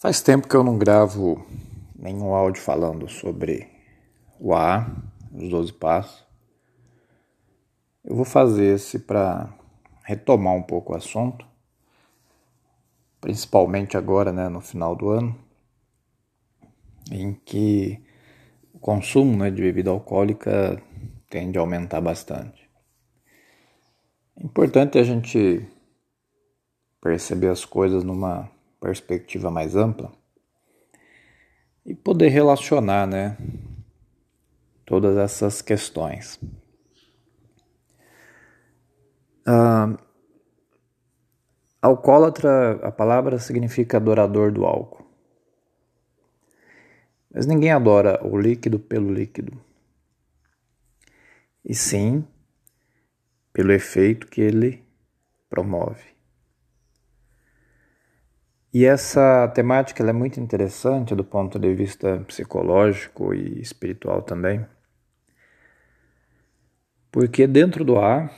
[0.00, 1.44] Faz tempo que eu não gravo
[1.98, 3.68] nenhum áudio falando sobre
[4.38, 4.88] o A,
[5.34, 6.24] os 12 passos.
[8.04, 9.52] Eu vou fazer esse para
[10.04, 11.44] retomar um pouco o assunto,
[13.20, 15.36] principalmente agora, né, no final do ano,
[17.10, 18.00] em que
[18.72, 20.80] o consumo né, de bebida alcoólica
[21.28, 22.70] tende a aumentar bastante.
[24.36, 25.68] É importante a gente
[27.00, 28.48] perceber as coisas numa
[28.80, 30.12] perspectiva mais ampla
[31.84, 33.36] e poder relacionar, né,
[34.84, 36.38] todas essas questões.
[39.46, 39.96] Ah,
[41.80, 45.06] alcoólatra, a palavra significa adorador do álcool.
[47.32, 49.58] Mas ninguém adora o líquido pelo líquido.
[51.64, 52.26] E sim
[53.52, 54.84] pelo efeito que ele
[55.48, 56.17] promove.
[58.72, 64.66] E essa temática é muito interessante do ponto de vista psicológico e espiritual também.
[67.10, 68.30] Porque dentro do ar,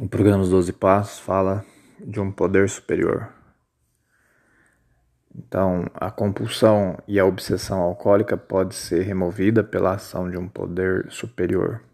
[0.00, 1.64] o programa Os Doze Passos fala
[2.00, 3.32] de um poder superior.
[5.32, 11.06] Então, a compulsão e a obsessão alcoólica pode ser removida pela ação de um poder
[11.12, 11.84] superior,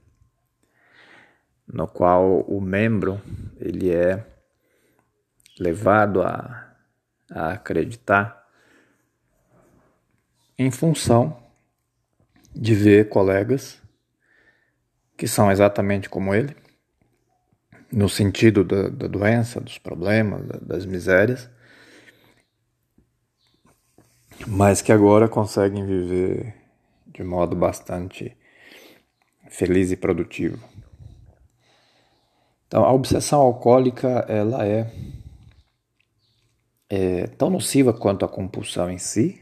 [1.68, 3.20] no qual o membro
[3.60, 4.24] ele é
[5.60, 6.73] levado a
[7.34, 8.46] a acreditar
[10.56, 11.36] em função
[12.54, 13.82] de ver colegas
[15.16, 16.56] que são exatamente como ele,
[17.92, 21.50] no sentido da, da doença, dos problemas, das misérias,
[24.46, 26.54] mas que agora conseguem viver
[27.06, 28.36] de modo bastante
[29.48, 30.58] feliz e produtivo.
[32.66, 34.90] Então, a obsessão alcoólica ela é
[36.94, 39.40] é tão nociva quanto a compulsão em si,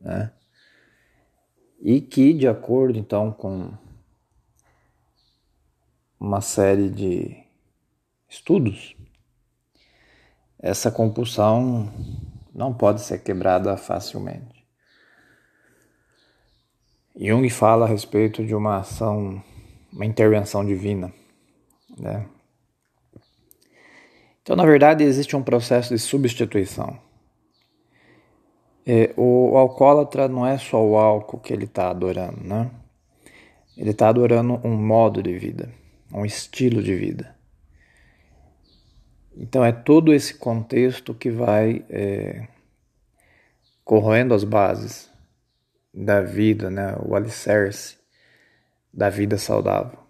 [0.00, 0.32] né?
[1.80, 3.72] E que, de acordo então com
[6.18, 7.42] uma série de
[8.28, 8.96] estudos,
[10.58, 11.90] essa compulsão
[12.52, 14.66] não pode ser quebrada facilmente.
[17.16, 19.42] Jung fala a respeito de uma ação,
[19.92, 21.12] uma intervenção divina,
[21.96, 22.28] né?
[24.50, 26.98] Então, na verdade, existe um processo de substituição.
[28.84, 32.68] É, o alcoólatra não é só o álcool que ele está adorando, né?
[33.76, 35.72] Ele está adorando um modo de vida,
[36.12, 37.32] um estilo de vida.
[39.36, 42.48] Então, é todo esse contexto que vai é,
[43.84, 45.08] corroendo as bases
[45.94, 46.96] da vida, né?
[47.06, 47.98] o alicerce
[48.92, 50.00] da vida saudável.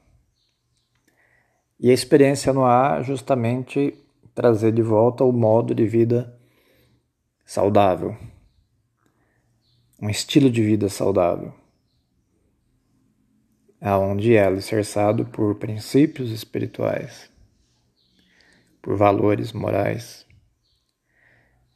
[1.79, 4.03] E a experiência no ar justamente
[4.35, 6.39] trazer de volta o modo de vida
[7.45, 8.17] saudável,
[10.01, 11.53] um estilo de vida saudável,
[13.81, 17.31] aonde é alicerçado por princípios espirituais,
[18.81, 20.27] por valores morais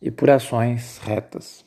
[0.01, 1.65] e por ações retas.